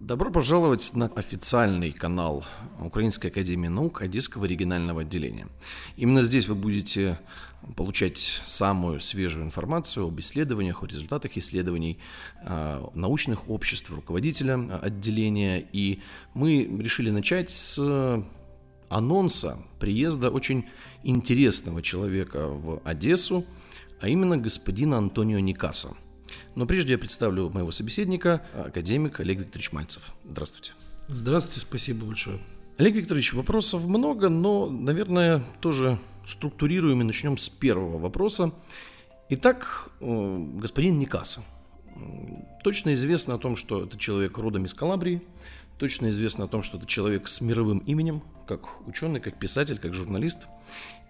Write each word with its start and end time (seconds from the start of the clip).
Добро 0.00 0.30
пожаловать 0.30 0.90
на 0.94 1.06
официальный 1.06 1.92
канал 1.92 2.44
Украинской 2.78 3.28
Академии 3.28 3.68
Наук 3.68 4.02
Одесского 4.02 4.44
регионального 4.44 5.00
отделения. 5.00 5.48
Именно 5.96 6.24
здесь 6.24 6.46
вы 6.46 6.56
будете 6.56 7.18
получать 7.74 8.42
самую 8.44 9.00
свежую 9.00 9.46
информацию 9.46 10.08
об 10.08 10.20
исследованиях, 10.20 10.82
о 10.82 10.86
результатах 10.86 11.38
исследований 11.38 11.98
э, 12.42 12.84
научных 12.92 13.48
обществ 13.48 13.90
руководителя 13.90 14.56
отделения. 14.82 15.66
И 15.72 16.02
мы 16.34 16.64
решили 16.64 17.08
начать 17.08 17.50
с 17.50 17.78
анонса 18.90 19.56
приезда 19.80 20.28
очень 20.28 20.66
интересного 21.02 21.80
человека 21.80 22.48
в 22.48 22.82
Одессу, 22.84 23.46
а 24.02 24.08
именно 24.08 24.36
господина 24.36 24.98
Антонио 24.98 25.38
Никаса– 25.38 25.94
но 26.54 26.66
прежде 26.66 26.92
я 26.92 26.98
представлю 26.98 27.48
моего 27.48 27.70
собеседника, 27.70 28.44
академик 28.54 29.20
Олег 29.20 29.40
Викторович 29.40 29.72
Мальцев. 29.72 30.12
Здравствуйте. 30.24 30.72
Здравствуйте, 31.08 31.60
спасибо 31.60 32.06
большое. 32.06 32.38
Олег 32.78 32.94
Викторович, 32.94 33.34
вопросов 33.34 33.86
много, 33.86 34.28
но, 34.28 34.70
наверное, 34.70 35.42
тоже 35.60 35.98
структурируем 36.26 37.00
и 37.00 37.04
начнем 37.04 37.38
с 37.38 37.48
первого 37.48 37.98
вопроса. 37.98 38.52
Итак, 39.28 39.90
э, 40.00 40.46
господин 40.56 40.98
Никаса. 40.98 41.42
Точно 42.64 42.92
известно 42.94 43.34
о 43.34 43.38
том, 43.38 43.56
что 43.56 43.84
это 43.84 43.98
человек 43.98 44.38
родом 44.38 44.64
из 44.64 44.72
Калабрии, 44.72 45.22
точно 45.78 46.08
известно 46.08 46.44
о 46.44 46.48
том, 46.48 46.62
что 46.62 46.78
это 46.78 46.86
человек 46.86 47.28
с 47.28 47.40
мировым 47.40 47.78
именем, 47.80 48.22
как 48.46 48.86
ученый, 48.86 49.20
как 49.20 49.38
писатель, 49.38 49.78
как 49.78 49.92
журналист. 49.92 50.46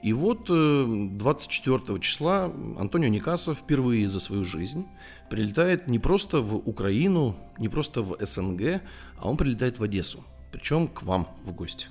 И 0.03 0.13
вот 0.13 0.47
24 0.47 1.79
э, 1.89 2.01
числа 2.01 2.53
Антонио 2.77 3.09
Никаса 3.09 3.55
впервые 3.55 4.09
за 4.09 4.19
свою 4.19 4.45
жизнь 4.45 4.87
прилетает 5.31 5.89
не 5.89 6.01
просто 6.01 6.41
в 6.41 6.57
Украину, 6.57 7.37
не 7.59 7.69
просто 7.69 8.03
в 8.03 8.17
СНГ, 8.21 8.83
а 9.17 9.29
он 9.29 9.37
прилетает 9.37 9.79
в 9.79 9.83
Одессу, 9.83 10.25
причем 10.51 10.89
к 10.89 11.03
вам 11.03 11.29
в 11.45 11.53
гости. 11.53 11.87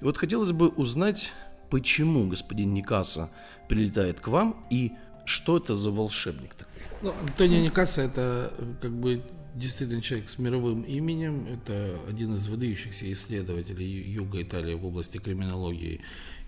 И 0.00 0.04
вот 0.04 0.18
хотелось 0.18 0.52
бы 0.52 0.68
узнать, 0.68 1.32
почему 1.70 2.28
господин 2.28 2.74
Никаса 2.74 3.30
прилетает 3.68 4.20
к 4.20 4.28
вам 4.28 4.66
и 4.70 4.92
что 5.24 5.56
это 5.56 5.76
за 5.76 5.90
волшебник 5.90 6.54
такой? 6.54 6.74
Ну, 7.02 7.14
Антонио 7.22 7.60
Никаса 7.60 8.02
это 8.02 8.52
как 8.82 8.92
бы 8.92 9.22
действительно 9.54 10.02
человек 10.02 10.28
с 10.28 10.38
мировым 10.38 10.82
именем. 10.82 11.46
Это 11.46 11.98
один 12.08 12.34
из 12.34 12.46
выдающихся 12.46 13.10
исследователей 13.12 13.86
Юга 13.86 14.42
Италии 14.42 14.74
в 14.74 14.84
области 14.84 15.18
криминологии 15.18 16.00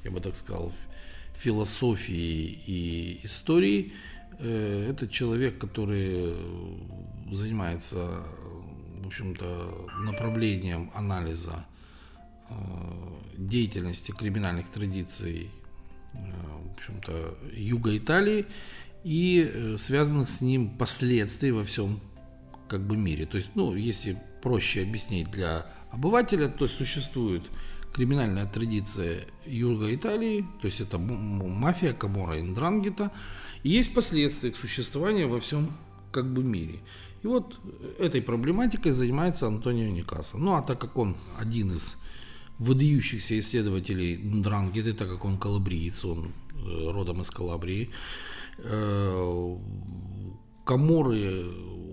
я 0.05 0.11
бы 0.11 0.21
так 0.21 0.37
сказал, 0.37 0.73
философии 1.35 2.59
и 2.67 3.21
истории. 3.25 3.93
Э, 4.39 4.91
это 4.91 5.09
человек, 5.09 5.59
который 5.59 6.35
занимается, 7.33 8.23
в 9.03 9.07
общем-то, 9.07 9.89
направлением 10.01 10.91
анализа 10.95 11.65
э, 12.49 12.55
деятельности 13.37 14.13
криминальных 14.13 14.69
традиций, 14.69 15.51
э, 16.13 16.19
в 16.69 16.77
общем-то, 16.77 17.39
юга 17.55 17.97
Италии 17.97 18.47
и 19.05 19.75
связанных 19.79 20.29
с 20.29 20.41
ним 20.41 20.71
последствий 20.71 21.51
во 21.51 21.65
всем 21.65 22.01
как 22.69 22.87
бы 22.87 22.97
мире. 22.97 23.27
То 23.27 23.37
есть, 23.37 23.51
ну, 23.55 23.75
если 23.75 24.17
проще 24.41 24.83
объяснить 24.83 25.31
для 25.31 25.67
обывателя, 25.91 26.49
то 26.49 26.69
существует 26.69 27.43
криминальная 27.93 28.47
традиция 28.47 29.27
Юга 29.47 29.95
Италии, 29.95 30.47
то 30.61 30.67
есть 30.67 30.81
это 30.81 30.99
мафия 30.99 31.93
Камора 31.93 32.39
и 32.39 32.43
Ндрангета, 32.43 33.11
и 33.63 33.71
есть 33.71 33.95
последствия 33.95 34.51
их 34.51 34.57
существования 34.57 35.27
во 35.27 35.41
всем 35.41 35.73
как 36.11 36.33
бы 36.33 36.43
мире. 36.43 36.79
И 37.23 37.27
вот 37.27 37.61
этой 37.99 38.21
проблематикой 38.21 38.93
занимается 38.93 39.47
Антонио 39.47 39.91
Никаса. 39.91 40.39
Ну 40.39 40.55
а 40.55 40.63
так 40.63 40.81
как 40.81 40.99
он 40.99 41.17
один 41.39 41.73
из 41.73 41.97
выдающихся 42.59 43.39
исследователей 43.39 44.17
Ндрангеты, 44.17 44.93
так 44.93 45.09
как 45.09 45.25
он 45.25 45.39
калабриец, 45.39 46.05
он 46.05 46.33
э, 46.55 46.91
родом 46.91 47.23
из 47.23 47.31
Калабрии, 47.31 47.91
э, 48.59 49.57
Каморы 50.65 51.45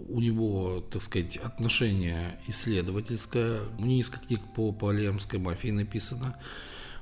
у 0.10 0.20
него, 0.20 0.82
так 0.92 1.02
сказать, 1.02 1.38
отношение 1.38 2.40
исследовательское. 2.48 3.62
У 3.78 3.82
него 3.82 3.94
несколько 3.94 4.26
книг 4.26 4.42
по 4.56 4.72
палемской 4.72 5.40
мафии 5.40 5.70
написано. 5.70 6.36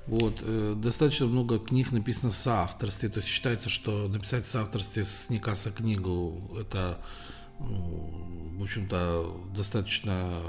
Вот, 0.07 0.39
э, 0.41 0.75
достаточно 0.77 1.25
много 1.25 1.59
книг 1.59 1.91
написано 1.91 2.31
в 2.31 2.35
соавторстве. 2.35 3.09
То 3.09 3.19
есть 3.19 3.29
считается, 3.29 3.69
что 3.69 4.07
написать 4.07 4.45
в 4.45 4.49
соавторстве 4.49 5.05
с 5.05 5.29
Никаса 5.29 5.71
книгу 5.71 6.51
это, 6.59 6.99
ну, 7.59 8.55
в 8.59 8.63
общем-то, 8.63 9.51
достаточно, 9.55 10.41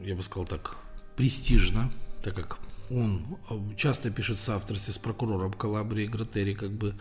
я 0.00 0.14
бы 0.14 0.22
сказал 0.22 0.46
так, 0.46 0.76
престижно, 1.16 1.92
так 2.22 2.34
как 2.34 2.58
он 2.90 3.24
часто 3.76 4.10
пишет 4.10 4.38
в 4.38 4.42
соавторстве 4.42 4.92
с 4.92 4.98
прокурором 4.98 5.52
Калабрии 5.52 6.06
Гратери, 6.06 6.54
как 6.54 6.72
бы 6.72 6.94
Э, 6.94 6.98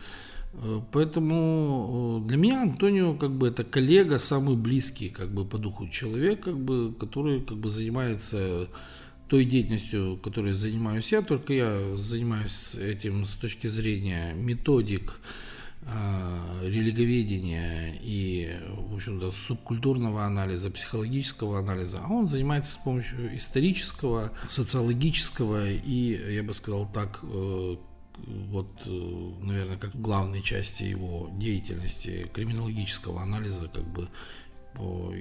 поэтому 0.91 2.21
э, 2.23 2.27
для 2.27 2.37
меня 2.37 2.61
Антонио 2.61 3.15
как 3.15 3.31
бы 3.31 3.47
это 3.47 3.63
коллега, 3.63 4.19
самый 4.19 4.55
близкий 4.55 5.09
как 5.09 5.29
бы 5.29 5.45
по 5.45 5.57
духу 5.57 5.87
человек, 5.87 6.41
как 6.41 6.57
бы, 6.57 6.93
который 6.93 7.41
как 7.41 7.57
бы 7.57 7.69
занимается 7.69 8.67
той 9.27 9.45
деятельностью, 9.45 10.19
которой 10.23 10.53
занимаюсь 10.53 11.11
я, 11.11 11.21
только 11.21 11.53
я 11.53 11.95
занимаюсь 11.95 12.75
этим 12.75 13.25
с 13.25 13.33
точки 13.35 13.67
зрения 13.67 14.33
методик, 14.35 15.19
э, 15.81 16.67
религоведения 16.69 17.95
и, 18.01 18.55
в 18.89 18.95
общем-то, 18.95 19.31
субкультурного 19.31 20.23
анализа, 20.23 20.69
психологического 20.69 21.59
анализа, 21.59 22.01
а 22.03 22.13
он 22.13 22.27
занимается 22.27 22.75
с 22.75 22.77
помощью 22.77 23.35
исторического, 23.35 24.31
социологического 24.47 25.67
и, 25.67 26.35
я 26.35 26.43
бы 26.43 26.53
сказал 26.53 26.87
так, 26.93 27.21
вот, 28.17 28.67
э, 28.85 29.31
наверное, 29.41 29.77
как 29.77 29.99
главной 29.99 30.41
части 30.41 30.83
его 30.83 31.29
деятельности, 31.33 32.29
криминологического 32.33 33.21
анализа, 33.21 33.67
как 33.67 33.83
бы, 33.83 34.07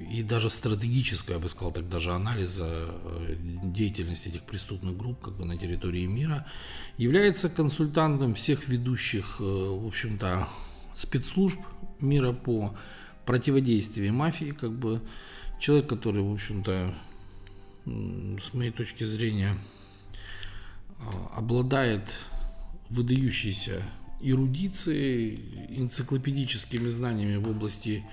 и 0.09 0.23
даже 0.23 0.49
стратегического, 0.49 1.35
я 1.35 1.39
бы 1.39 1.49
сказал 1.49 1.71
так, 1.71 1.87
даже 1.87 2.11
анализа 2.11 2.67
э, 2.67 3.35
деятельности 3.63 4.29
этих 4.29 4.43
преступных 4.43 4.97
групп 4.97 5.21
как 5.21 5.35
бы 5.35 5.45
на 5.45 5.57
территории 5.57 6.05
мира, 6.05 6.47
является 6.97 7.49
консультантом 7.49 8.33
всех 8.33 8.67
ведущих, 8.67 9.37
э, 9.39 9.43
в 9.43 9.87
общем-то, 9.87 10.47
спецслужб 10.95 11.59
мира 11.99 12.31
по 12.31 12.75
противодействию 13.25 14.13
мафии, 14.13 14.51
как 14.51 14.71
бы. 14.71 15.01
Человек, 15.59 15.87
который, 15.87 16.21
в 16.21 16.33
общем-то, 16.33 16.93
с 17.85 18.53
моей 18.53 18.71
точки 18.71 19.05
зрения, 19.05 19.55
обладает 21.35 22.01
выдающейся 22.93 23.81
эрудицией, 24.21 25.39
энциклопедическими 25.69 26.89
знаниями 26.89 27.37
в 27.37 27.49
области 27.49 28.05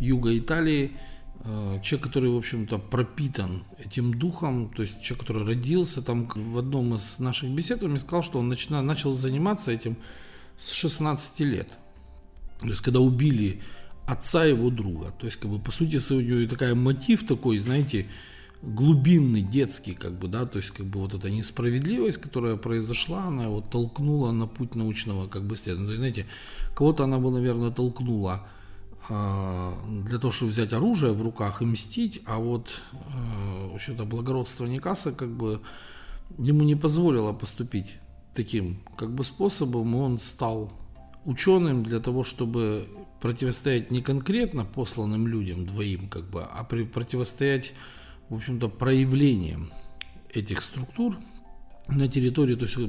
юга 0.00 0.36
Италии, 0.36 0.96
э, 1.44 1.80
человек, 1.82 2.06
который, 2.06 2.30
в 2.30 2.36
общем-то, 2.36 2.78
пропитан 2.78 3.64
этим 3.78 4.14
духом, 4.14 4.72
то 4.74 4.82
есть 4.82 5.00
человек, 5.00 5.26
который 5.26 5.46
родился 5.46 6.02
там 6.02 6.26
в 6.26 6.58
одном 6.58 6.94
из 6.94 7.18
наших 7.18 7.50
бесед, 7.50 7.82
он 7.82 7.92
мне 7.92 8.00
сказал, 8.00 8.22
что 8.22 8.38
он 8.38 8.48
начинал, 8.48 8.82
начал 8.82 9.14
заниматься 9.14 9.70
этим 9.70 9.96
с 10.58 10.70
16 10.72 11.40
лет. 11.40 11.68
То 12.60 12.68
есть, 12.68 12.80
когда 12.80 13.00
убили 13.00 13.62
отца 14.06 14.44
его 14.44 14.70
друга. 14.70 15.12
То 15.18 15.26
есть, 15.26 15.38
как 15.38 15.50
бы, 15.50 15.58
по 15.58 15.70
сути, 15.70 15.98
своей, 15.98 16.46
такая 16.46 16.74
мотив 16.74 17.26
такой, 17.26 17.58
знаете, 17.58 18.06
глубинный, 18.62 19.42
детский, 19.42 19.94
как 19.94 20.12
бы, 20.12 20.28
да, 20.28 20.46
то 20.46 20.58
есть, 20.58 20.70
как 20.70 20.86
бы, 20.86 21.00
вот 21.00 21.14
эта 21.14 21.30
несправедливость, 21.30 22.18
которая 22.18 22.56
произошла, 22.56 23.24
она 23.24 23.44
его 23.44 23.60
толкнула 23.60 24.30
на 24.30 24.46
путь 24.46 24.76
научного, 24.76 25.26
как 25.26 25.42
бы, 25.42 25.56
исследования. 25.56 25.86
То 25.86 25.92
есть, 25.92 25.98
знаете, 25.98 26.26
кого-то 26.74 27.04
она 27.04 27.18
бы, 27.18 27.30
наверное, 27.32 27.72
толкнула 27.72 28.46
э, 29.08 29.72
для 30.06 30.18
того, 30.18 30.30
чтобы 30.30 30.52
взять 30.52 30.72
оружие 30.72 31.12
в 31.12 31.22
руках 31.22 31.60
и 31.60 31.64
мстить, 31.64 32.22
а 32.24 32.38
вот, 32.38 32.80
э, 32.92 33.74
общем-то, 33.74 34.04
благородство 34.04 34.66
Никаса, 34.66 35.12
как 35.12 35.28
бы, 35.28 35.60
ему 36.38 36.62
не 36.62 36.76
позволило 36.76 37.32
поступить 37.32 37.96
таким, 38.32 38.78
как 38.96 39.12
бы, 39.12 39.24
способом, 39.24 39.96
он 39.96 40.20
стал 40.20 40.72
ученым 41.24 41.82
для 41.82 41.98
того, 41.98 42.22
чтобы 42.22 42.88
противостоять 43.20 43.90
не 43.90 44.02
конкретно 44.02 44.64
посланным 44.64 45.26
людям 45.26 45.66
двоим, 45.66 46.08
как 46.08 46.30
бы, 46.30 46.42
а 46.42 46.62
при, 46.64 46.84
противостоять 46.84 47.72
в 48.28 48.34
общем-то, 48.34 48.68
проявлением 48.68 49.70
этих 50.32 50.62
структур 50.62 51.16
на 51.88 52.08
территории, 52.08 52.54
то 52.54 52.64
есть 52.64 52.78
э, 52.78 52.88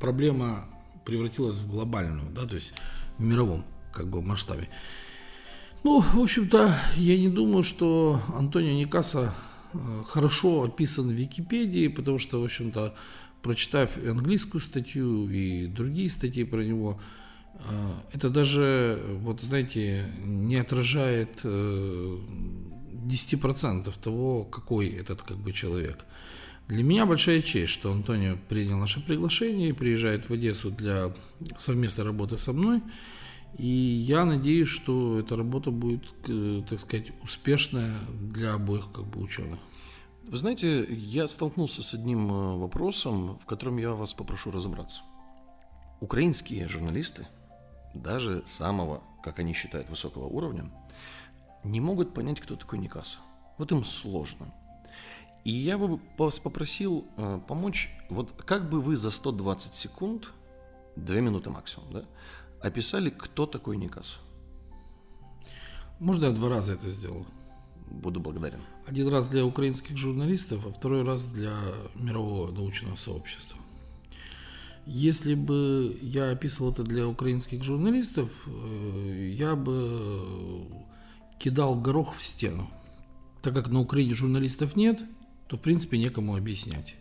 проблема 0.00 0.66
превратилась 1.04 1.56
в 1.56 1.68
глобальную, 1.68 2.30
да, 2.30 2.46
то 2.46 2.54
есть 2.54 2.72
в 3.18 3.22
мировом 3.22 3.64
как 3.92 4.08
бы 4.08 4.22
масштабе. 4.22 4.68
Ну, 5.84 6.00
в 6.00 6.20
общем-то, 6.20 6.74
я 6.96 7.18
не 7.18 7.28
думаю, 7.28 7.62
что 7.62 8.20
Антонио 8.34 8.72
Никаса 8.72 9.34
э, 9.72 10.02
хорошо 10.06 10.64
описан 10.64 11.08
в 11.08 11.12
Википедии, 11.12 11.88
потому 11.88 12.18
что, 12.18 12.40
в 12.40 12.44
общем-то, 12.44 12.94
прочитав 13.42 13.96
английскую 13.96 14.60
статью 14.60 15.28
и 15.30 15.66
другие 15.66 16.10
статьи 16.10 16.44
про 16.44 16.62
него, 16.62 16.98
А, 17.60 18.00
это 18.12 18.30
даже, 18.30 19.00
вот 19.20 19.42
знаете, 19.42 20.04
не 20.24 20.56
отражает 20.56 21.40
10% 23.08 23.92
того, 24.02 24.44
какой 24.44 24.88
этот 24.88 25.22
как 25.22 25.38
бы 25.38 25.52
человек. 25.52 26.04
Для 26.68 26.82
меня 26.82 27.06
большая 27.06 27.40
честь, 27.40 27.72
что 27.72 27.90
Антонио 27.90 28.36
принял 28.48 28.76
наше 28.76 29.04
приглашение 29.04 29.70
и 29.70 29.72
приезжает 29.72 30.28
в 30.28 30.32
Одессу 30.34 30.70
для 30.70 31.14
совместной 31.56 32.04
работы 32.04 32.36
со 32.36 32.52
мной. 32.52 32.82
И 33.56 33.66
я 33.66 34.26
надеюсь, 34.26 34.68
что 34.68 35.18
эта 35.18 35.34
работа 35.34 35.70
будет, 35.70 36.04
э, 36.28 36.62
так 36.68 36.78
сказать, 36.78 37.06
успешная 37.22 37.94
для 38.20 38.52
обоих 38.52 38.92
как 38.92 39.06
бы 39.06 39.22
ученых. 39.22 39.58
Вы 40.24 40.36
знаете, 40.36 40.84
я 40.90 41.26
столкнулся 41.26 41.82
с 41.82 41.94
одним 41.94 42.30
э, 42.30 42.56
вопросом, 42.58 43.38
в 43.38 43.46
котором 43.46 43.78
я 43.78 43.92
вас 43.92 44.12
попрошу 44.12 44.50
разобраться. 44.50 45.00
Украинские 46.00 46.68
журналисты, 46.68 47.26
даже 47.94 48.42
самого, 48.44 49.02
как 49.24 49.38
они 49.38 49.54
считают, 49.54 49.88
высокого 49.88 50.26
уровня, 50.26 50.70
не 51.64 51.80
могут 51.80 52.14
понять, 52.14 52.40
кто 52.40 52.56
такой 52.56 52.78
Никаса. 52.78 53.18
Вот 53.58 53.72
им 53.72 53.84
сложно. 53.84 54.52
И 55.44 55.52
я 55.52 55.78
бы 55.78 56.00
вас 56.16 56.38
попросил 56.38 57.06
э, 57.16 57.40
помочь, 57.46 57.90
вот 58.10 58.32
как 58.32 58.68
бы 58.68 58.80
вы 58.80 58.96
за 58.96 59.10
120 59.10 59.74
секунд, 59.74 60.32
2 60.96 61.16
минуты 61.20 61.50
максимум, 61.50 61.92
да, 61.92 62.04
описали, 62.60 63.10
кто 63.10 63.46
такой 63.46 63.76
Никас? 63.76 64.18
Можно 66.00 66.26
я 66.26 66.32
два 66.32 66.48
раза 66.48 66.74
это 66.74 66.88
сделал? 66.88 67.26
Буду 67.90 68.20
благодарен. 68.20 68.60
Один 68.86 69.08
раз 69.08 69.28
для 69.28 69.44
украинских 69.44 69.96
журналистов, 69.96 70.66
а 70.66 70.70
второй 70.70 71.02
раз 71.02 71.24
для 71.24 71.52
мирового 71.94 72.52
научного 72.52 72.96
сообщества. 72.96 73.58
Если 74.86 75.34
бы 75.34 75.98
я 76.00 76.30
описывал 76.30 76.72
это 76.72 76.82
для 76.82 77.06
украинских 77.06 77.62
журналистов, 77.62 78.30
э, 78.46 79.30
я 79.34 79.56
бы 79.56 80.66
кидал 81.38 81.74
горох 81.74 82.14
в 82.14 82.22
стену. 82.22 82.70
Так 83.42 83.54
как 83.54 83.68
на 83.68 83.80
Украине 83.80 84.14
журналистов 84.14 84.76
нет, 84.76 85.00
то 85.46 85.56
в 85.56 85.60
принципе 85.60 85.98
некому 85.98 86.36
объяснять. 86.36 86.96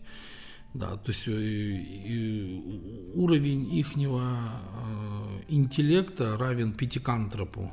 Да, 0.73 0.95
то 0.95 1.11
есть 1.11 1.27
э, 1.27 2.61
уровень 3.15 3.73
ихнего 3.73 4.21
э, 4.21 5.41
интеллекта 5.47 6.37
равен 6.37 6.73
пятикантропу. 6.73 7.71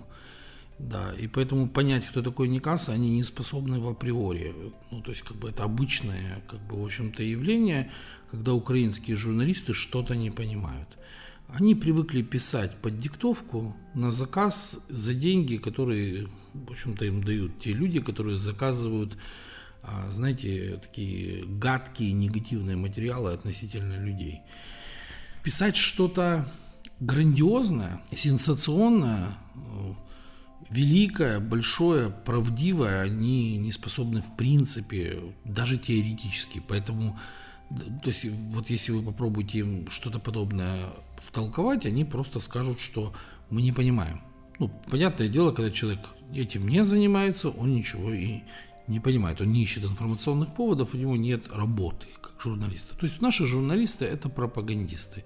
Да, 0.78 1.12
и 1.20 1.28
поэтому 1.28 1.68
понять, 1.68 2.06
кто 2.06 2.22
такой 2.22 2.48
Никаса, 2.48 2.92
они 2.92 3.10
не 3.10 3.22
способны 3.22 3.78
в 3.78 3.88
априори. 3.88 4.54
Ну, 4.90 5.02
то 5.02 5.10
есть, 5.10 5.22
как 5.22 5.36
бы 5.36 5.50
это 5.50 5.64
обычное, 5.64 6.42
как 6.48 6.60
бы, 6.66 6.80
в 6.80 6.84
общем-то, 6.84 7.22
явление, 7.22 7.90
когда 8.30 8.54
украинские 8.54 9.16
журналисты 9.16 9.72
что-то 9.72 10.16
не 10.16 10.30
понимают. 10.30 10.88
Они 11.48 11.74
привыкли 11.74 12.22
писать 12.22 12.74
под 12.76 12.98
диктовку 12.98 13.76
на 13.94 14.10
заказ 14.10 14.78
за 14.88 15.14
деньги, 15.14 15.56
которые, 15.56 16.28
в 16.52 16.70
общем-то, 16.70 17.04
им 17.04 17.22
дают 17.22 17.60
те 17.60 17.72
люди, 17.72 18.00
которые 18.00 18.38
заказывают 18.38 19.16
а, 19.86 20.10
знаете, 20.10 20.80
такие 20.82 21.44
гадкие 21.44 22.12
негативные 22.12 22.76
материалы 22.76 23.32
относительно 23.32 24.02
людей. 24.02 24.40
Писать 25.42 25.76
что-то 25.76 26.48
грандиозное, 27.00 28.00
сенсационное, 28.10 29.36
великое, 30.70 31.38
большое, 31.38 32.08
правдивое, 32.08 33.02
они 33.02 33.58
не 33.58 33.72
способны 33.72 34.22
в 34.22 34.36
принципе, 34.36 35.20
даже 35.44 35.76
теоретически. 35.76 36.62
Поэтому, 36.66 37.18
то 37.68 38.08
есть, 38.08 38.24
вот 38.24 38.70
если 38.70 38.92
вы 38.92 39.02
попробуете 39.02 39.58
им 39.58 39.90
что-то 39.90 40.18
подобное 40.18 40.78
втолковать, 41.24 41.86
они 41.86 42.04
просто 42.04 42.40
скажут, 42.40 42.80
что 42.80 43.12
мы 43.50 43.62
не 43.62 43.72
понимаем. 43.72 44.20
Ну, 44.58 44.70
понятное 44.90 45.28
дело, 45.28 45.52
когда 45.52 45.70
человек 45.70 46.00
этим 46.32 46.68
не 46.68 46.84
занимается, 46.84 47.48
он 47.48 47.74
ничего 47.74 48.12
и 48.12 48.40
не 48.86 49.00
понимает, 49.00 49.40
он 49.40 49.52
не 49.52 49.62
ищет 49.62 49.84
информационных 49.84 50.54
поводов, 50.54 50.94
у 50.94 50.98
него 50.98 51.16
нет 51.16 51.48
работы 51.52 52.06
как 52.20 52.40
журналиста. 52.40 52.96
То 52.96 53.06
есть 53.06 53.20
наши 53.20 53.46
журналисты 53.46 54.04
это 54.04 54.28
пропагандисты. 54.28 55.24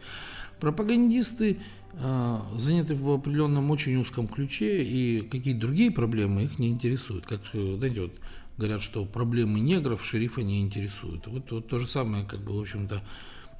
Пропагандисты 0.60 1.58
э, 1.92 2.40
заняты 2.56 2.94
в 2.94 3.10
определенном 3.10 3.70
очень 3.70 3.96
узком 3.96 4.28
ключе, 4.28 4.82
и 4.82 5.20
какие-то 5.20 5.60
другие 5.60 5.90
проблемы 5.90 6.44
их 6.44 6.58
не 6.58 6.68
интересуют. 6.68 7.26
Как, 7.26 7.40
знаете, 7.52 8.02
вот 8.02 8.12
говорят, 8.56 8.82
что 8.82 9.04
проблемы 9.04 9.60
негров 9.60 10.04
шерифа 10.04 10.42
не 10.42 10.60
интересуют. 10.60 11.26
Вот, 11.26 11.50
вот 11.50 11.68
то 11.68 11.78
же 11.78 11.86
самое, 11.86 12.24
как 12.24 12.40
бы, 12.40 12.56
в 12.56 12.60
общем-то, 12.60 13.00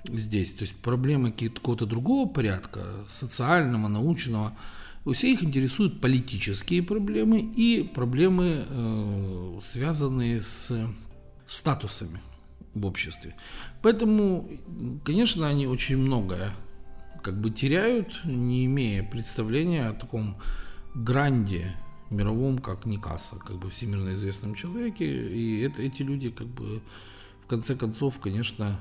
здесь. 0.04 0.52
То 0.52 0.62
есть 0.62 0.74
проблемы 0.76 1.32
какого-то 1.32 1.86
другого 1.86 2.28
порядка, 2.28 2.82
социального, 3.08 3.88
научного, 3.88 4.56
всех 5.12 5.42
интересуют 5.42 6.00
политические 6.00 6.82
проблемы 6.82 7.40
и 7.40 7.82
проблемы, 7.82 8.64
э, 8.68 9.60
связанные 9.64 10.42
с 10.42 10.72
статусами 11.46 12.20
в 12.74 12.84
обществе. 12.84 13.34
Поэтому, 13.82 14.48
конечно, 15.04 15.48
они 15.48 15.66
очень 15.66 15.96
многое 15.96 16.52
как 17.22 17.40
бы 17.40 17.50
теряют, 17.50 18.20
не 18.24 18.66
имея 18.66 19.02
представления 19.02 19.88
о 19.88 19.92
таком 19.92 20.36
гранде 20.94 21.74
мировом, 22.10 22.58
как 22.58 22.86
Никаса, 22.86 23.36
как 23.36 23.56
бы 23.58 23.70
всемирно 23.70 24.14
известном 24.14 24.54
человеке. 24.54 25.04
И 25.04 25.60
это, 25.60 25.82
эти 25.82 26.02
люди, 26.02 26.30
как 26.30 26.46
бы, 26.46 26.80
в 27.44 27.46
конце 27.46 27.74
концов, 27.74 28.18
конечно, 28.18 28.78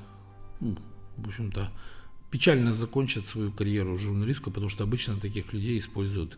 ну, 0.60 0.78
в 1.18 1.28
общем-то, 1.28 1.70
печально 2.32 2.74
закончат 2.74 3.28
свою 3.28 3.52
карьеру 3.52 3.98
журналистскую, 3.98 4.54
потому 4.54 4.70
что 4.70 4.84
обычно 4.84 5.18
таких 5.20 5.54
людей 5.54 5.80
используют, 5.80 6.38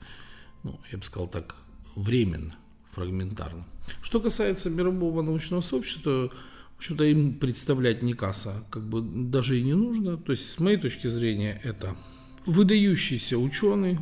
ну, 0.64 0.80
я 0.92 0.98
бы 0.98 1.04
сказал 1.04 1.28
так, 1.28 1.56
временно, 1.96 2.56
фрагментарно. 2.92 3.66
Что 4.02 4.20
касается 4.20 4.70
мирового 4.70 5.22
научного 5.22 5.62
сообщества, 5.62 6.32
в 6.76 6.78
общем-то, 6.78 7.04
им 7.04 7.34
представлять 7.34 8.04
Никаса 8.04 8.64
как 8.70 8.84
бы 8.88 9.02
даже 9.02 9.60
и 9.60 9.64
не 9.64 9.74
нужно. 9.74 10.18
То 10.18 10.32
есть, 10.32 10.50
с 10.50 10.60
моей 10.60 10.78
точки 10.78 11.08
зрения, 11.08 11.60
это 11.64 11.96
выдающийся 12.46 13.38
ученый, 13.38 14.00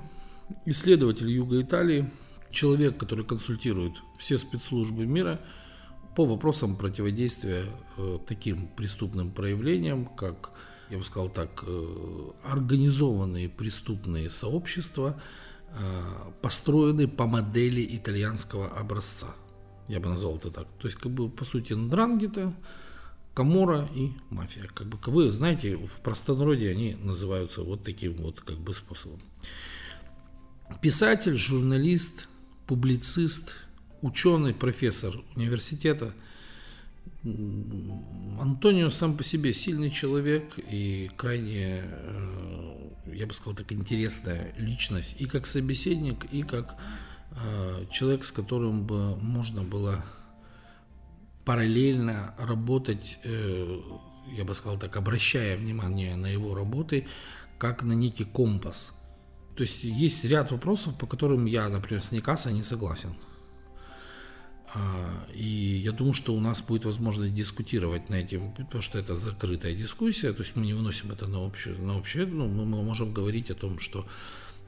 исследователь 0.65 1.30
Юга 1.30 1.62
Италии, 1.62 2.09
человек, 2.51 2.97
который 2.97 3.25
консультирует 3.25 3.94
все 4.18 4.38
спецслужбы 4.38 5.06
мира 5.06 5.39
по 6.18 6.25
вопросам 6.25 6.75
противодействия 6.75 7.66
э, 7.98 8.18
таким 8.28 8.68
преступным 8.69 9.30
проявлениям, 9.30 10.08
как 10.08 10.50
я 10.90 10.98
бы 10.98 11.04
сказал 11.04 11.30
так, 11.30 11.64
э, 11.68 12.31
организованные 12.44 13.50
преступные 13.50 14.31
сообщества, 14.31 15.22
э, 15.69 16.31
построены 16.42 17.08
по 17.08 17.28
модели 17.28 17.86
итальянского 17.95 18.68
образца. 18.68 19.28
Я 19.88 20.00
бы 20.00 20.09
назвал 20.09 20.38
это 20.38 20.50
так. 20.50 20.66
То 20.80 20.88
есть, 20.88 20.97
как 20.97 21.12
бы, 21.12 21.30
по 21.30 21.45
сути, 21.45 21.74
Ндрангета, 21.74 22.52
Камора 23.36 23.88
и 23.94 24.09
мафия. 24.31 24.68
Как 24.74 24.88
бы, 24.88 24.97
вы 25.12 25.30
знаете, 25.30 25.78
в 25.78 26.02
простонародье 26.02 26.71
они 26.71 26.95
называются 26.95 27.62
вот 27.62 27.83
таким 27.83 28.14
вот 28.14 28.42
как 28.42 28.57
бы 28.57 28.74
способом. 28.74 29.21
Писатель, 30.81 31.36
журналист, 31.36 32.28
публицист, 32.66 33.67
ученый, 34.07 34.54
профессор 34.54 35.14
университета– 35.35 36.14
Антонио 38.40 38.90
сам 38.90 39.18
по 39.18 39.23
себе 39.23 39.54
сильный 39.54 39.90
человек 39.90 40.54
и 40.57 41.11
крайне, 41.18 41.83
э, 41.83 42.90
я 43.14 43.26
бы 43.26 43.33
сказал, 43.33 43.56
так 43.56 43.71
интересная 43.71 44.54
личность 44.57 45.16
и 45.19 45.26
как 45.26 45.45
собеседник, 45.45 46.26
и 46.31 46.44
как 46.44 46.76
э, 47.31 47.85
человек, 47.92 48.23
с 48.23 48.31
которым 48.31 48.85
бы 48.85 49.16
можно 49.18 49.64
было 49.64 50.06
параллельно 51.44 52.35
работать, 52.37 53.19
э, 53.23 53.80
я 54.35 54.44
бы 54.45 54.54
сказал 54.56 54.78
так, 54.78 54.95
обращая 54.95 55.57
внимание 55.57 56.16
на 56.16 56.28
его 56.28 56.56
работы, 56.56 57.07
как 57.57 57.83
на 57.83 57.94
некий 57.94 58.26
компас. 58.26 58.94
То 59.56 59.64
есть 59.64 59.83
есть 59.83 60.23
ряд 60.23 60.52
вопросов, 60.52 60.97
по 60.97 61.07
которым 61.07 61.45
я, 61.45 61.68
например, 61.68 62.04
с 62.04 62.11
Никаса 62.11 62.52
не 62.52 62.64
согласен. 62.64 63.16
А, 64.74 65.26
и 65.33 65.81
я 65.83 65.92
думаю, 65.92 66.14
что 66.14 66.33
у 66.33 66.40
нас 66.40 66.62
будет 66.62 66.86
возможность 66.86 67.33
дискутировать 67.33 68.09
на 68.09 68.16
этим, 68.16 68.52
потому 68.52 68.81
что 68.81 69.00
это 69.00 69.16
закрытая 69.16 69.74
дискуссия, 69.74 70.33
то 70.33 70.44
есть 70.44 70.56
мы 70.56 70.66
не 70.66 70.74
выносим 70.74 71.12
это 71.12 71.28
на 71.28 71.42
общее, 71.42 71.76
на 71.76 71.97
общее 71.97 72.26
ну, 72.26 72.47
мы 72.47 72.83
можем 72.83 73.14
говорить 73.14 73.50
о 73.50 73.56
том, 73.56 73.80
что 73.80 74.06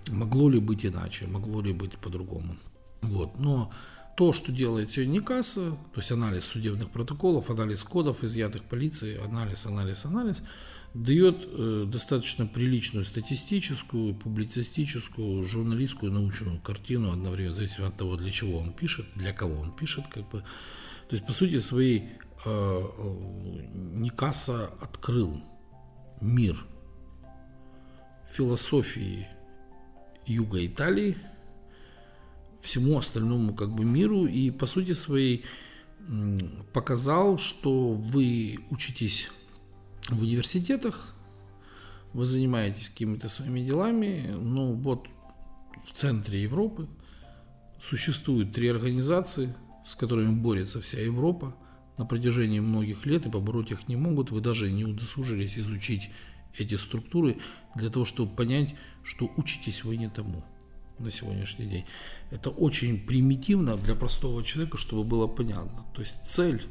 могло 0.07 0.49
ли 0.49 0.59
быть 0.59 0.85
иначе, 0.85 1.27
могло 1.27 1.61
ли 1.61 1.73
быть 1.73 1.97
по-другому. 1.97 2.55
Вот. 3.01 3.37
Но 3.39 3.71
то, 4.15 4.33
что 4.33 4.51
делает 4.51 4.91
сегодня 4.91 5.21
КАСА, 5.21 5.71
то 5.71 5.99
есть 5.99 6.11
анализ 6.11 6.45
судебных 6.45 6.89
протоколов, 6.89 7.49
анализ 7.49 7.83
кодов, 7.83 8.23
изъятых 8.23 8.63
полиции, 8.63 9.17
анализ, 9.17 9.65
анализ, 9.65 10.05
анализ– 10.05 10.41
дает 10.93 11.45
э, 11.45 11.85
достаточно 11.87 12.47
приличную 12.47 13.05
статистическую, 13.05 14.15
публицистическую, 14.15 15.43
журналистскую, 15.43 16.11
научную 16.11 16.59
картину 16.59 17.11
одновременно, 17.11 17.55
зависит 17.55 17.79
от 17.79 17.95
того, 17.95 18.15
для 18.15 18.31
чего 18.31 18.57
он 18.59 18.73
пишет, 18.73 19.05
для 19.15 19.31
кого 19.31 19.59
он 19.59 19.71
пишет, 19.71 20.05
как 20.07 20.27
бы. 20.29 20.39
То 21.09 21.15
есть, 21.15 21.25
по 21.25 21.33
сути 21.33 21.59
своей, 21.59 22.09
э, 22.45 22.49
э, 22.49 22.81
Никаса 23.95 24.71
открыл 24.81 25.41
мир 26.21 26.65
философии 28.27 29.27
юга 30.25 30.65
Италии 30.65 31.17
всему 32.61 32.97
остальному 32.97 33.53
как 33.53 33.69
бы 33.69 33.85
миру 33.85 34.25
и 34.25 34.51
по 34.51 34.65
сути 34.65 34.93
своей 34.93 35.45
показал, 36.73 37.37
что 37.37 37.93
вы 37.93 38.59
учитесь 38.69 39.29
в 40.15 40.21
университетах, 40.21 41.15
вы 42.13 42.25
занимаетесь 42.25 42.89
какими-то 42.89 43.29
своими 43.29 43.61
делами, 43.61 44.33
но 44.35 44.73
вот 44.73 45.07
в 45.85 45.91
центре 45.91 46.41
Европы 46.41 46.87
существуют 47.81 48.53
три 48.53 48.67
организации, 48.67 49.53
с 49.85 49.95
которыми 49.95 50.33
борется 50.33 50.81
вся 50.81 50.99
Европа 50.99 51.55
на 51.97 52.05
протяжении 52.05 52.59
многих 52.59 53.05
лет, 53.05 53.25
и 53.25 53.29
побороть 53.29 53.71
их 53.71 53.87
не 53.87 53.95
могут. 53.95 54.31
Вы 54.31 54.41
даже 54.41 54.71
не 54.71 54.85
удосужились 54.85 55.57
изучить 55.57 56.09
эти 56.57 56.75
структуры 56.75 57.37
для 57.75 57.89
того, 57.89 58.05
чтобы 58.05 58.35
понять, 58.35 58.75
что 59.03 59.31
учитесь 59.37 59.83
вы 59.83 59.97
не 59.97 60.09
тому 60.09 60.43
на 60.97 61.11
сегодняшний 61.11 61.65
день. 61.65 61.85
Это 62.31 62.49
очень 62.49 62.99
примитивно 62.99 63.77
для 63.77 63.95
простого 63.95 64.43
человека, 64.43 64.77
чтобы 64.77 65.03
было 65.03 65.27
понятно. 65.27 65.85
То 65.93 66.01
есть 66.01 66.15
цель 66.27 66.63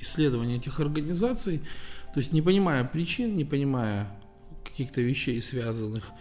исследования 0.00 0.56
этих 0.56 0.80
организаций, 0.80 1.62
то 2.14 2.20
есть 2.20 2.32
не 2.32 2.42
понимая 2.42 2.84
причин, 2.84 3.36
не 3.36 3.44
понимая 3.44 4.06
каких-то 4.64 5.00
вещей, 5.00 5.42
связанных 5.42 6.12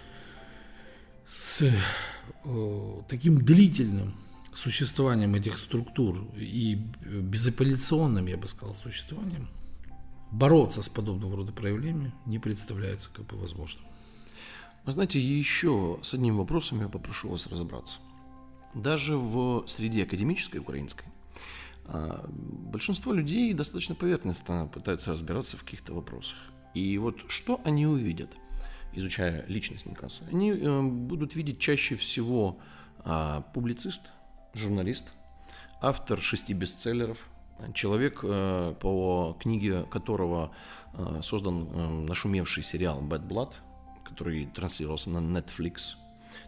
с 1.30 1.62
э, 1.62 3.02
таким 3.08 3.46
длительным 3.46 4.16
существованием 4.56 5.36
этих 5.36 5.60
структур 5.60 6.28
и 6.36 6.76
безапелляционным, 7.06 8.26
я 8.26 8.38
бы 8.38 8.48
сказал, 8.48 8.74
существованием, 8.76 9.48
бороться 10.32 10.82
с 10.82 10.90
подобного 10.90 11.38
рода 11.38 11.52
проявлениями 11.52 12.12
не 12.26 12.40
представляется 12.40 13.12
как 13.14 13.28
бы 13.28 13.38
возможным. 13.38 13.86
Вы 14.86 14.94
знаете, 14.94 15.20
еще 15.20 16.00
с 16.02 16.16
одним 16.16 16.38
вопросом 16.38 16.82
я 16.82 16.90
попрошу 16.90 17.30
вас 17.30 17.46
разобраться. 17.46 18.00
Даже 18.74 19.16
в 19.16 19.64
среде 19.68 20.04
академической 20.04 20.58
украинской 20.58 21.06
большинство 21.86 23.14
людей 23.14 23.54
достаточно 23.54 23.96
поверхностно 23.96 24.68
пытаются 24.68 25.12
разбираться 25.12 25.58
в 25.58 25.64
каких-то 25.64 25.94
вопросах. 25.94 26.38
И 26.74 26.98
вот 26.98 27.20
что 27.28 27.62
они 27.64 27.86
увидят, 27.86 28.32
изучая 28.94 29.46
личность 29.48 29.86
Никаса? 29.86 30.24
Они 30.32 30.52
э, 30.52 30.82
будут 30.82 31.36
видеть 31.36 31.60
чаще 31.60 31.96
всего 31.96 32.58
а, 33.00 33.42
публицист, 33.54 34.10
журналист, 34.54 35.12
автор 35.82 36.22
шести 36.22 36.54
бестселлеров, 36.54 37.18
человек, 37.74 38.22
э, 38.24 38.76
по 38.80 39.38
книге 39.40 39.84
которого 39.84 40.52
э, 40.94 41.20
создан 41.22 42.06
нашумевший 42.06 42.64
сериал 42.64 43.02
«Bad 43.02 43.28
Blood», 43.28 43.52
который 44.04 44.48
транслировался 44.48 45.10
на 45.10 45.38
Netflix. 45.38 45.96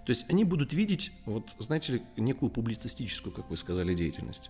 То 0.06 0.12
есть 0.12 0.30
они 0.30 0.44
будут 0.44 0.74
видеть, 0.74 1.12
вот, 1.26 1.56
знаете 1.60 1.94
ли, 1.94 2.04
некую 2.18 2.50
публицистическую, 2.50 3.34
как 3.34 3.50
вы 3.50 3.58
сказали, 3.58 3.94
деятельность. 3.94 4.50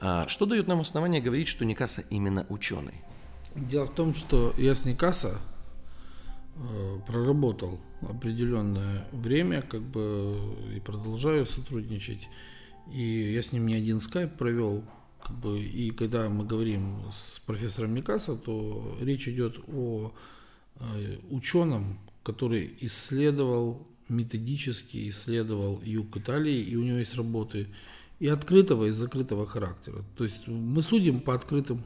А 0.00 0.26
что 0.28 0.46
дает 0.46 0.66
нам 0.66 0.80
основание 0.80 1.20
говорить, 1.20 1.48
что 1.48 1.64
Никаса 1.64 2.02
именно 2.08 2.46
ученый? 2.48 2.94
Дело 3.54 3.86
в 3.86 3.94
том, 3.94 4.14
что 4.14 4.54
я 4.56 4.74
с 4.74 4.86
Никаса 4.86 5.38
э, 6.56 6.98
проработал 7.06 7.78
определенное 8.00 9.06
время, 9.12 9.60
как 9.60 9.82
бы 9.82 10.38
и 10.74 10.80
продолжаю 10.80 11.44
сотрудничать. 11.44 12.28
И 12.90 13.32
я 13.32 13.42
с 13.42 13.52
ним 13.52 13.66
не 13.66 13.74
один 13.74 14.00
скайп 14.00 14.36
провел. 14.36 14.84
Как 15.22 15.36
бы, 15.36 15.60
и 15.60 15.90
когда 15.90 16.30
мы 16.30 16.46
говорим 16.46 17.02
с 17.12 17.38
профессором 17.40 17.94
Никаса, 17.94 18.36
то 18.36 18.96
речь 19.02 19.28
идет 19.28 19.58
о 19.68 20.12
э, 20.76 21.18
ученом, 21.28 21.98
который 22.22 22.74
исследовал, 22.80 23.86
методически 24.08 25.10
исследовал 25.10 25.82
юг 25.82 26.16
Италии, 26.16 26.58
и 26.58 26.74
у 26.76 26.82
него 26.82 26.98
есть 26.98 27.16
работы 27.16 27.66
и 28.20 28.28
открытого, 28.28 28.84
и 28.84 28.90
закрытого 28.90 29.46
характера. 29.46 30.04
То 30.16 30.24
есть 30.24 30.46
мы 30.46 30.82
судим 30.82 31.20
по 31.20 31.34
открытым 31.34 31.82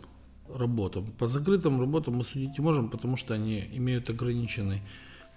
работам. 0.48 1.12
По 1.18 1.26
закрытым 1.26 1.80
работам 1.80 2.14
мы 2.14 2.24
судить 2.24 2.58
не 2.58 2.64
можем, 2.64 2.90
потому 2.90 3.16
что 3.16 3.34
они 3.34 3.64
имеют 3.72 4.10
ограниченный 4.10 4.82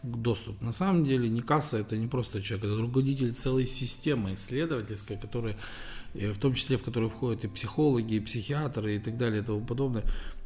доступ. 0.04 0.62
На 0.62 0.74
самом 0.74 1.06
деле 1.06 1.30
Никаса 1.30 1.78
это 1.78 1.98
не 1.98 2.08
просто 2.08 2.42
человек, 2.42 2.66
это 2.66 2.82
руководитель 2.82 3.34
целой 3.34 3.68
системы 3.68 4.34
исследовательской, 4.34 5.18
которая, 5.18 5.56
э, 6.14 6.32
в 6.32 6.38
том 6.38 6.54
числе 6.54 6.78
в 6.78 6.84
которой 6.84 7.10
входят 7.10 7.46
и 7.46 7.48
психологи, 7.48 8.16
и 8.16 8.20
психиатры 8.20 8.96
и 8.96 9.00
так 9.00 9.18
далее 9.18 9.42
и 9.42 9.46
тому 9.46 9.62
подобное 9.66 10.04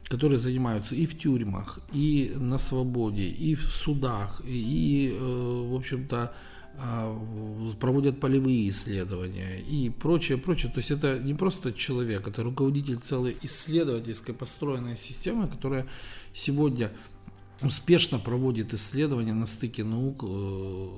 которые 0.09 0.39
занимаются 0.39 0.93
и 0.93 1.05
в 1.05 1.17
тюрьмах, 1.17 1.79
и 1.93 2.33
на 2.35 2.57
свободе, 2.57 3.23
и 3.23 3.55
в 3.55 3.61
судах, 3.61 4.41
и, 4.45 5.15
э, 5.17 5.67
в 5.69 5.73
общем-то, 5.73 6.33
проводят 7.79 8.19
полевые 8.19 8.69
исследования 8.69 9.59
и 9.59 9.89
прочее, 9.89 10.37
прочее. 10.37 10.71
То 10.71 10.79
есть 10.79 10.91
это 10.91 11.19
не 11.19 11.33
просто 11.33 11.73
человек, 11.73 12.27
это 12.27 12.43
руководитель 12.43 12.97
целой 12.97 13.37
исследовательской 13.41 14.33
построенной 14.33 14.97
системы, 14.97 15.47
которая 15.47 15.85
сегодня 16.33 16.91
успешно 17.61 18.19
проводит 18.19 18.73
исследования 18.73 19.33
на 19.33 19.45
стыке 19.45 19.83
наук, 19.83 20.23
э, 20.23 20.89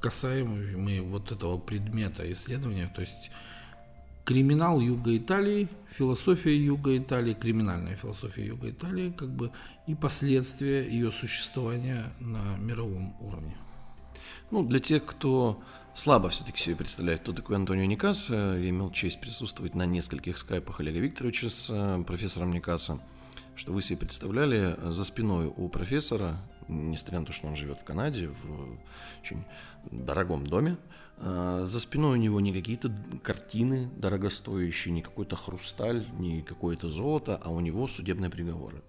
касаемые 0.00 1.02
вот 1.02 1.32
этого 1.32 1.58
предмета 1.58 2.30
исследования, 2.30 2.92
то 2.94 3.00
есть 3.00 3.30
криминал 4.24 4.80
Юга 4.80 5.16
Италии, 5.16 5.68
философия 5.90 6.54
Юга 6.54 6.96
Италии, 6.98 7.32
криминальная 7.32 7.94
философия 7.94 8.46
Юга 8.46 8.68
Италии, 8.68 9.14
как 9.16 9.30
бы 9.30 9.50
и 9.86 9.94
последствия 9.94 10.84
ее 10.84 11.10
существования 11.12 12.04
на 12.20 12.56
мировом 12.58 13.16
уровне. 13.20 13.56
Ну, 14.50 14.64
для 14.64 14.80
тех, 14.80 15.04
кто 15.04 15.60
слабо 15.94 16.28
все-таки 16.28 16.60
себе 16.60 16.76
представляет, 16.76 17.20
кто 17.20 17.32
такой 17.32 17.56
Антонио 17.56 17.84
Никас, 17.84 18.28
я 18.28 18.68
имел 18.68 18.90
честь 18.90 19.20
присутствовать 19.20 19.74
на 19.74 19.86
нескольких 19.86 20.38
скайпах 20.38 20.80
Олега 20.80 20.98
Викторовича 20.98 21.50
с 21.50 21.68
э, 21.70 22.02
профессором 22.06 22.52
Никаса, 22.52 23.00
что 23.54 23.72
вы 23.72 23.82
себе 23.82 23.98
представляли, 23.98 24.76
за 24.92 25.04
спиной 25.04 25.52
у 25.56 25.68
профессора, 25.68 26.36
несмотря 26.68 27.20
на 27.20 27.26
то, 27.26 27.32
что 27.32 27.46
он 27.46 27.56
живет 27.56 27.80
в 27.80 27.84
Канаде, 27.84 28.28
в 28.28 28.78
очень 29.22 29.44
дорогом 29.90 30.46
доме, 30.46 30.76
а, 31.18 31.64
за 31.64 31.80
спиной 31.80 32.18
у 32.18 32.20
него 32.20 32.40
не 32.40 32.52
какие-то 32.52 32.92
картины 33.22 33.90
дорогостоящие, 33.96 34.92
не 34.92 35.02
какой-то 35.02 35.36
хрусталь, 35.36 36.06
не 36.18 36.42
какое-то 36.42 36.88
золото, 36.88 37.40
а 37.42 37.50
у 37.50 37.60
него 37.60 37.88
судебные 37.88 38.30
приговоры. 38.30 38.82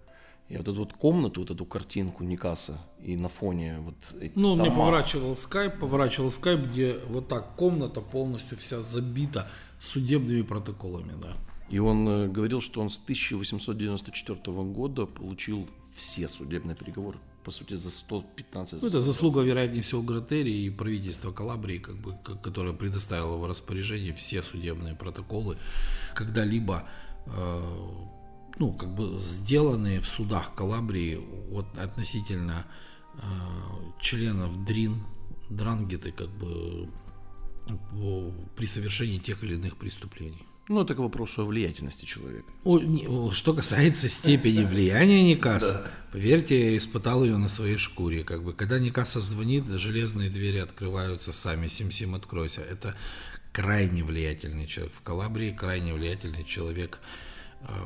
И 0.49 0.55
вот 0.55 0.67
эту 0.67 0.79
вот 0.79 0.93
комнату, 0.93 1.41
вот 1.41 1.51
эту 1.51 1.65
картинку 1.65 2.23
Никаса 2.23 2.79
и 3.03 3.17
на 3.17 3.27
фоне 3.27 3.79
вот 3.79 3.95
Ну, 4.35 4.53
он 4.53 4.59
мне 4.59 4.71
поворачивал 4.71 5.35
скайп, 5.35 5.79
поворачивал 5.79 6.31
скайп, 6.31 6.61
где 6.67 6.97
вот 7.09 7.27
так 7.27 7.55
комната 7.55 8.01
полностью 8.01 8.57
вся 8.57 8.81
забита 8.81 9.49
судебными 9.79 10.43
протоколами, 10.43 11.13
да. 11.21 11.33
И 11.69 11.79
он 11.79 12.07
э, 12.07 12.27
говорил, 12.29 12.61
что 12.61 12.81
он 12.81 12.89
с 12.89 12.97
1894 12.97 14.63
года 14.63 15.05
получил 15.05 15.67
все 15.95 16.29
судебные 16.29 16.75
приговоры 16.75 17.19
по 17.47 17.51
сути, 17.51 17.77
за 17.77 17.89
115. 17.89 18.81
Ну, 18.81 18.87
это 18.89 19.01
заслуга, 19.01 19.41
вероятнее 19.41 19.81
всего, 19.81 20.01
Гратерии 20.01 20.65
и 20.65 20.69
правительства 20.69 21.31
Калабрии, 21.31 21.77
как 21.77 21.95
бы, 21.95 22.13
которое 22.43 22.73
предоставило 22.73 23.37
в 23.37 23.45
распоряжение 23.45 24.13
все 24.13 24.41
судебные 24.41 24.95
протоколы, 24.95 25.55
когда-либо 26.13 26.83
э, 27.25 27.61
ну, 28.59 28.73
как 28.73 28.89
бы 28.93 29.17
сделанные 29.19 30.01
в 30.01 30.07
судах 30.07 30.53
Калабрии 30.55 31.19
вот, 31.49 31.65
относительно 31.77 32.65
э, 33.15 33.19
членов 33.99 34.65
ДРИН, 34.65 35.03
Дрангеты, 35.49 36.11
как 36.11 36.29
бы 36.29 36.89
при 38.55 38.65
совершении 38.65 39.17
тех 39.17 39.43
или 39.43 39.55
иных 39.55 39.77
преступлений. 39.77 40.45
Ну, 40.69 40.81
это 40.81 40.95
к 40.95 40.99
вопросу 40.99 41.43
о 41.43 41.45
влиятельности 41.45 42.05
человека. 42.05 42.47
О, 42.65 42.79
не, 42.79 43.31
что 43.31 43.53
касается 43.53 44.09
степени 44.09 44.65
влияния 44.69 45.23
Никаса, 45.23 45.83
да. 45.83 45.91
поверьте, 46.11 46.71
я 46.71 46.77
испытал 46.77 47.23
ее 47.23 47.37
на 47.37 47.47
своей 47.47 47.77
шкуре. 47.77 48.25
Как 48.25 48.43
бы, 48.43 48.53
когда 48.53 48.77
Никаса 48.77 49.21
звонит, 49.21 49.65
железные 49.67 50.29
двери 50.29 50.57
открываются 50.57 51.31
сами, 51.31 51.67
сим-сим, 51.67 52.15
откройся. 52.15 52.61
Это 52.61 52.95
крайне 53.53 54.03
влиятельный 54.03 54.65
человек 54.65 54.93
в 54.93 55.01
Калабрии, 55.01 55.51
крайне 55.51 55.93
влиятельный 55.93 56.43
человек 56.43 56.99
а, 57.01 57.26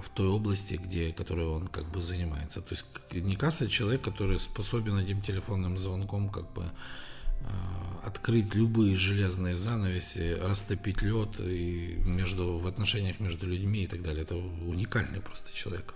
в 0.03 0.09
той 0.09 0.27
области, 0.27 0.75
где, 0.75 1.11
которой 1.13 1.45
он 1.45 1.67
как 1.67 1.89
бы 1.91 2.01
занимается. 2.01 2.61
То 2.61 2.75
есть 2.75 2.85
Никаса 3.13 3.67
человек, 3.67 4.01
который 4.01 4.39
способен 4.39 4.97
одним 4.97 5.21
телефонным 5.21 5.77
звонком 5.77 6.29
как 6.29 6.51
бы 6.53 6.63
Э, 7.41 8.07
открыть 8.07 8.55
любые 8.55 8.95
железные 8.95 9.55
занавеси, 9.55 10.35
растопить 10.41 11.01
лед 11.01 11.39
и 11.39 11.97
между, 12.03 12.57
в 12.57 12.65
отношениях 12.67 13.19
между 13.19 13.47
людьми 13.47 13.83
и 13.83 13.87
так 13.87 14.01
далее. 14.01 14.23
Это 14.23 14.35
уникальный 14.35 15.21
просто 15.21 15.55
человек. 15.55 15.93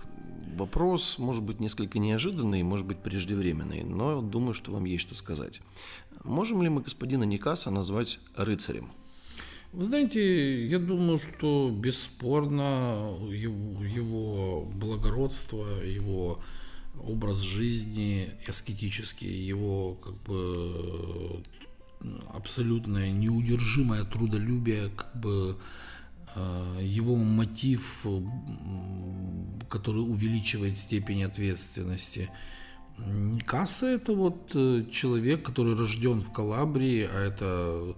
Вопрос 0.56 1.18
может 1.18 1.42
быть 1.42 1.60
несколько 1.60 1.98
неожиданный, 1.98 2.62
может 2.62 2.86
быть 2.86 2.98
преждевременный, 2.98 3.82
но 3.82 4.22
думаю, 4.22 4.54
что 4.54 4.72
вам 4.72 4.84
есть 4.84 5.02
что 5.02 5.14
сказать. 5.14 5.60
Можем 6.24 6.62
ли 6.62 6.68
мы 6.68 6.82
господина 6.82 7.24
Никаса 7.24 7.70
назвать 7.70 8.18
рыцарем? 8.36 8.92
Вы 9.76 9.84
знаете, 9.84 10.66
я 10.68 10.78
думаю, 10.78 11.18
что 11.18 11.70
бесспорно 11.70 13.12
его, 13.30 13.84
его 13.84 14.64
благородство, 14.64 15.66
его 15.84 16.40
образ 16.98 17.40
жизни 17.40 18.30
аскетический, 18.48 19.28
его 19.28 19.96
как 19.96 20.14
бы 20.22 21.42
абсолютное 22.32 23.10
неудержимое 23.10 24.04
трудолюбие, 24.04 24.88
как 24.96 25.14
бы 25.20 25.58
э, 26.34 26.78
его 26.80 27.14
мотив, 27.14 28.06
который 29.68 30.00
увеличивает 30.00 30.78
степень 30.78 31.22
ответственности. 31.22 32.30
Касса 33.44 33.88
это 33.88 34.14
вот 34.14 34.52
э, 34.54 34.86
человек, 34.90 35.44
который 35.44 35.76
рожден 35.76 36.22
в 36.22 36.32
Калабрии, 36.32 37.06
а 37.12 37.20
это 37.20 37.94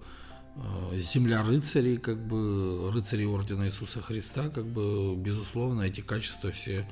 земля 0.93 1.43
рыцарей, 1.43 1.97
как 1.97 2.17
бы 2.27 2.91
рыцари 2.91 3.25
ордена 3.25 3.67
Иисуса 3.67 4.01
Христа, 4.01 4.49
как 4.49 4.65
бы 4.65 5.15
безусловно 5.15 5.83
эти 5.83 6.01
качества 6.01 6.51
все 6.51 6.85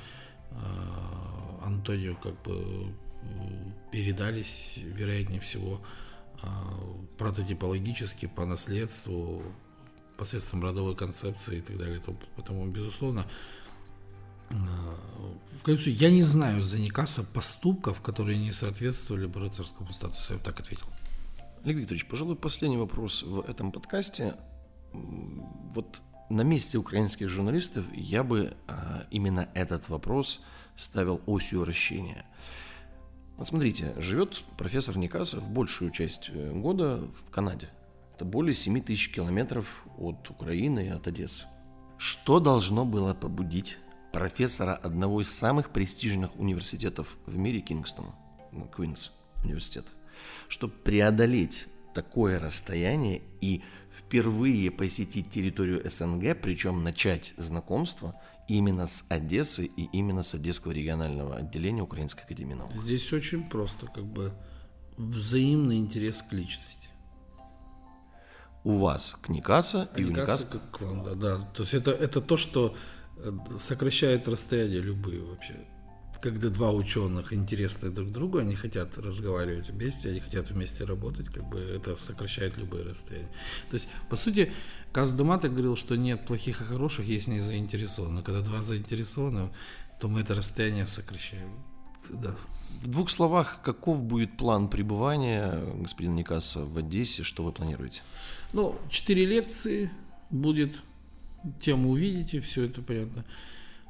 Антонио 1.63 2.15
как 2.15 2.41
бы 2.43 2.93
передались, 3.91 4.77
вероятнее 4.77 5.39
всего, 5.39 5.81
прототипологически 7.17 8.27
по 8.27 8.45
наследству, 8.45 9.41
посредством 10.17 10.63
родовой 10.63 10.95
концепции 10.95 11.57
и 11.57 11.61
так 11.61 11.77
далее. 11.77 12.01
Поэтому, 12.35 12.67
безусловно, 12.67 13.25
в 14.49 15.63
конце 15.63 15.89
я 15.89 16.09
не 16.09 16.21
знаю 16.21 16.63
за 16.63 16.79
Никаса 16.79 17.23
поступков, 17.23 18.01
которые 18.01 18.37
не 18.37 18.53
соответствовали 18.53 19.25
бы 19.25 19.41
рыцарскому 19.41 19.91
статусу. 19.91 20.33
Я 20.33 20.39
так 20.39 20.59
ответил. 20.59 20.87
Олег 21.67 21.79
Викторович, 21.79 22.05
пожалуй, 22.05 22.37
последний 22.37 22.77
вопрос 22.77 23.23
в 23.23 23.41
этом 23.41 23.73
подкасте. 23.73 24.35
Вот 24.93 26.01
на 26.29 26.43
месте 26.43 26.77
украинских 26.77 27.27
журналистов 27.27 27.83
я 27.93 28.23
бы 28.23 28.55
а, 28.69 29.05
именно 29.11 29.49
этот 29.53 29.89
вопрос 29.89 30.39
ставил 30.77 31.19
осью 31.25 31.59
вращения. 31.59 32.25
Вот 33.35 33.49
смотрите, 33.49 33.93
живет 33.97 34.45
профессор 34.57 34.97
Никасов 34.97 35.45
большую 35.51 35.91
часть 35.91 36.29
э, 36.29 36.53
года 36.53 37.01
в 37.01 37.29
Канаде. 37.29 37.67
Это 38.15 38.23
более 38.23 38.55
7 38.55 38.79
тысяч 38.79 39.11
километров 39.11 39.83
от 39.97 40.29
Украины 40.29 40.85
и 40.85 40.89
от 40.89 41.05
Одессы. 41.05 41.43
Что 41.97 42.39
должно 42.39 42.85
было 42.85 43.13
побудить 43.13 43.75
профессора 44.13 44.73
одного 44.73 45.21
из 45.21 45.29
самых 45.35 45.71
престижных 45.71 46.33
университетов 46.39 47.17
в 47.25 47.35
мире, 47.35 47.59
Кингстона, 47.59 48.15
Квинс 48.73 49.11
университет, 49.43 49.83
чтобы 50.49 50.73
преодолеть 50.73 51.67
такое 51.93 52.39
расстояние 52.39 53.21
и 53.41 53.63
впервые 53.91 54.69
посетить 54.71 55.29
территорию 55.29 55.81
СНГ, 55.89 56.39
причем 56.41 56.83
начать 56.83 57.33
знакомство 57.37 58.15
именно 58.47 58.85
с 58.85 59.03
Одессы 59.09 59.65
и 59.65 59.85
именно 59.91 60.23
с 60.23 60.33
Одесского 60.33 60.71
регионального 60.71 61.37
отделения 61.37 61.81
Украинской 61.81 62.23
академии 62.23 62.53
наук? 62.53 62.71
Здесь 62.75 63.11
очень 63.13 63.49
просто, 63.49 63.87
как 63.87 64.05
бы 64.05 64.31
взаимный 64.97 65.77
интерес 65.77 66.21
к 66.21 66.33
личности. 66.33 66.89
У 68.63 68.77
вас 68.77 69.15
к 69.21 69.29
Никаса 69.29 69.89
а 69.93 69.99
и 69.99 70.03
у 70.03 70.09
Никаса 70.09 70.59
к 70.71 70.81
вам, 70.81 71.03
да, 71.03 71.13
да. 71.13 71.37
То 71.55 71.63
есть 71.63 71.73
это, 71.73 71.91
это 71.91 72.21
то, 72.21 72.37
что 72.37 72.75
э, 73.17 73.31
сокращает 73.59 74.27
расстояние 74.27 74.81
любые 74.81 75.21
вообще 75.23 75.55
когда 76.21 76.49
два 76.49 76.71
ученых 76.71 77.33
интересны 77.33 77.89
друг 77.89 78.11
другу, 78.11 78.39
они 78.39 78.55
хотят 78.55 78.97
разговаривать 78.97 79.69
вместе, 79.69 80.09
они 80.09 80.19
хотят 80.19 80.49
вместе 80.49 80.83
работать, 80.83 81.27
как 81.27 81.47
бы 81.49 81.59
это 81.59 81.95
сокращает 81.95 82.57
любые 82.57 82.83
расстояния. 82.83 83.29
То 83.69 83.75
есть, 83.75 83.89
по 84.09 84.15
сути, 84.15 84.51
Каз 84.91 85.11
Думата 85.11 85.49
говорил, 85.49 85.75
что 85.75 85.95
нет 85.95 86.25
плохих 86.25 86.61
и 86.61 86.63
хороших, 86.65 87.05
есть 87.05 87.27
не 87.27 87.39
заинтересованных. 87.39 88.23
Когда 88.23 88.41
два 88.41 88.61
заинтересованы, 88.61 89.49
то 89.99 90.07
мы 90.07 90.21
это 90.21 90.35
расстояние 90.35 90.87
сокращаем. 90.87 91.51
Да. 92.09 92.35
В 92.83 92.89
двух 92.89 93.09
словах, 93.09 93.61
каков 93.63 94.01
будет 94.01 94.37
план 94.37 94.69
пребывания 94.69 95.63
господина 95.75 96.15
Никаса 96.15 96.59
в 96.63 96.77
Одессе, 96.77 97.23
что 97.23 97.43
вы 97.43 97.51
планируете? 97.51 98.01
Ну, 98.53 98.75
четыре 98.89 99.25
лекции 99.25 99.89
будет, 100.29 100.81
тему 101.59 101.91
увидите, 101.91 102.39
все 102.39 102.65
это 102.65 102.81
понятно. 102.81 103.25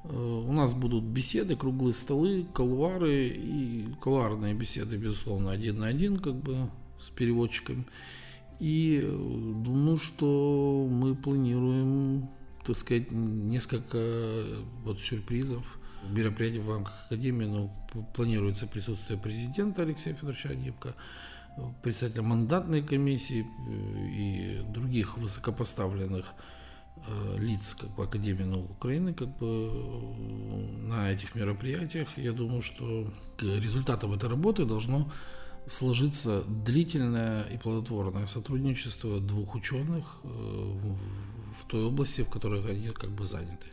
Э, 0.10 0.43
у 0.48 0.52
нас 0.52 0.74
будут 0.74 1.04
беседы, 1.04 1.56
круглые 1.56 1.93
столы, 1.93 2.46
колуары 2.54 3.28
и 3.28 3.88
колуарные 4.02 4.54
беседы, 4.54 4.98
безусловно, 4.98 5.52
один 5.52 5.80
на 5.80 5.88
один, 5.88 6.17
как 6.17 6.36
бы 6.36 6.70
с 7.00 7.10
переводчиками. 7.10 7.86
И 8.60 9.02
э, 9.04 9.08
думаю, 9.08 9.98
что 9.98 10.88
мы 10.89 11.15
планируем, 11.15 12.30
так 12.65 12.78
сказать, 12.78 13.12
несколько 13.12 14.43
вот 14.84 15.00
сюрпризов, 15.00 15.80
мероприятий 16.10 16.60
в 16.60 16.70
рамках 16.70 17.06
Академии. 17.08 17.46
Ну, 17.46 17.72
планируется 18.15 18.67
присутствие 18.67 19.20
президента 19.20 19.82
Алексея 19.82 20.13
Федоровича 20.13 20.50
Анипко, 20.50 20.96
председателя 21.84 22.24
мандатной 22.24 22.82
комиссии 22.82 23.46
э, 23.46 24.08
и 24.10 24.62
других 24.72 25.17
высокопоставленных 25.17 26.26
Э, 26.28 26.57
лиц 27.38 27.76
как 27.80 27.90
бы, 27.96 28.04
Академии 28.04 28.44
наук 28.44 28.72
Украины 28.72 29.14
как 29.14 29.38
бы, 29.38 29.72
на 30.88 31.12
этих 31.12 31.36
мероприятиях. 31.36 32.18
Я 32.18 32.32
думаю, 32.32 32.62
что 32.62 33.12
результатом 33.40 34.14
этой 34.14 34.30
работы 34.30 34.66
должно 34.66 35.10
сложиться 35.70 36.44
длительное 36.48 37.44
и 37.44 37.58
плодотворное 37.58 38.28
сотрудничество 38.28 39.20
двух 39.20 39.56
ученых 39.56 40.20
э, 40.24 40.28
в 40.28 41.68
той 41.68 41.86
области, 41.86 42.22
в 42.22 42.30
которой 42.30 42.64
они 42.70 42.90
как 42.90 43.10
бы 43.12 43.26
заняты. 43.26 43.68